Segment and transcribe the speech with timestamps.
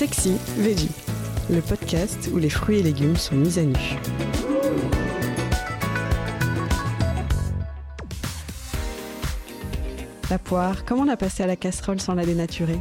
[0.00, 0.88] Sexy Veggie,
[1.50, 3.76] le podcast où les fruits et légumes sont mis à nu.
[10.30, 12.80] La poire, comment la passer à la casserole sans la dénaturer?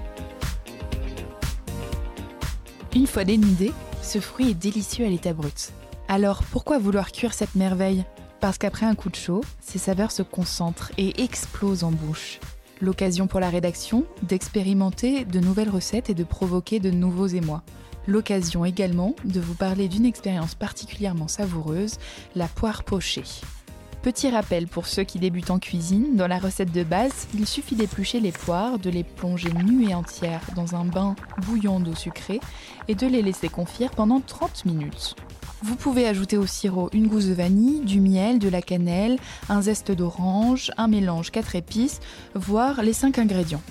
[2.95, 5.73] Une fois dénudé, ce fruit est délicieux à l'état brut.
[6.07, 8.05] Alors pourquoi vouloir cuire cette merveille?
[8.39, 12.39] Parce qu'après un coup de chaud, ses saveurs se concentrent et explosent en bouche.
[12.81, 17.61] L'occasion pour la rédaction d'expérimenter de nouvelles recettes et de provoquer de nouveaux émois.
[18.07, 21.97] L'occasion également de vous parler d'une expérience particulièrement savoureuse,
[22.35, 23.23] la poire pochée.
[24.01, 27.75] Petit rappel pour ceux qui débutent en cuisine, dans la recette de base, il suffit
[27.75, 32.39] d'éplucher les poires, de les plonger nues et entières dans un bain bouillant d'eau sucrée
[32.87, 35.17] et de les laisser confire pendant 30 minutes.
[35.61, 39.61] Vous pouvez ajouter au sirop une gousse de vanille, du miel, de la cannelle, un
[39.61, 41.99] zeste d'orange, un mélange 4 épices,
[42.33, 43.61] voire les 5 ingrédients.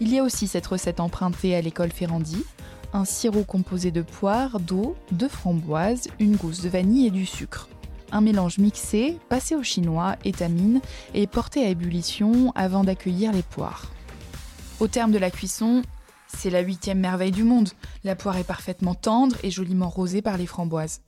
[0.00, 2.42] Il y a aussi cette recette empruntée à l'école Ferrandi,
[2.92, 7.68] un sirop composé de poires, d'eau, de framboises, une gousse de vanille et du sucre.
[8.10, 10.80] Un mélange mixé, passé au chinois, étamine
[11.14, 13.92] et porté à ébullition avant d'accueillir les poires.
[14.80, 15.82] Au terme de la cuisson,
[16.36, 17.68] c'est la huitième merveille du monde.
[18.04, 21.02] La poire est parfaitement tendre et joliment rosée par les framboises.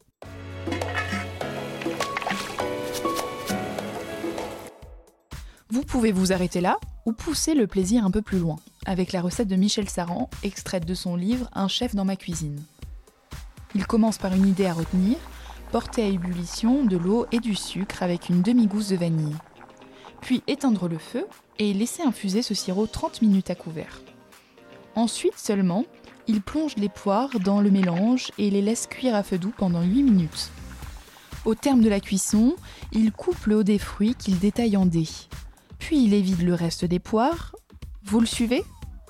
[5.70, 9.22] Vous pouvez vous arrêter là ou pousser le plaisir un peu plus loin, avec la
[9.22, 12.62] recette de Michel Saran, extraite de son livre Un chef dans ma cuisine.
[13.74, 15.16] Il commence par une idée à retenir,
[15.70, 19.36] porter à ébullition de l'eau et du sucre avec une demi-gousse de vanille.
[20.20, 21.26] Puis éteindre le feu
[21.58, 24.02] et laisser infuser ce sirop 30 minutes à couvert.
[24.94, 25.84] Ensuite seulement,
[26.28, 29.82] il plonge les poires dans le mélange et les laisse cuire à feu doux pendant
[29.82, 30.50] 8 minutes.
[31.44, 32.54] Au terme de la cuisson,
[32.92, 35.08] il coupe le haut des fruits qu'il détaille en dés.
[35.78, 37.56] Puis il évite le reste des poires.
[38.04, 38.64] Vous le suivez?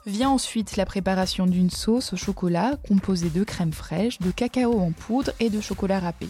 [0.07, 4.93] Vient ensuite la préparation d'une sauce au chocolat composée de crème fraîche, de cacao en
[4.93, 6.29] poudre et de chocolat râpé.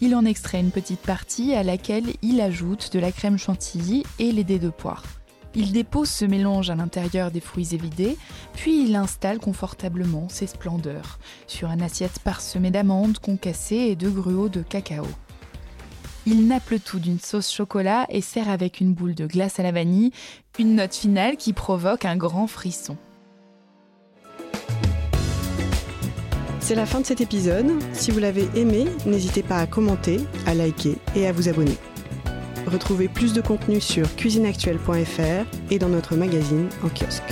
[0.00, 4.32] Il en extrait une petite partie à laquelle il ajoute de la crème chantilly et
[4.32, 5.04] les dés de poire.
[5.54, 8.16] Il dépose ce mélange à l'intérieur des fruits évidés,
[8.54, 14.48] puis il installe confortablement ses splendeurs sur une assiette parsemée d'amandes concassées et de gruau
[14.48, 15.06] de cacao.
[16.26, 19.62] Il nappe le tout d'une sauce chocolat et sert avec une boule de glace à
[19.62, 20.10] la vanille,
[20.58, 22.96] une note finale qui provoque un grand frisson.
[26.60, 27.70] C'est la fin de cet épisode.
[27.92, 31.76] Si vous l'avez aimé, n'hésitez pas à commenter, à liker et à vous abonner.
[32.66, 37.22] Retrouvez plus de contenu sur cuisineactuelle.fr et dans notre magazine en kiosque.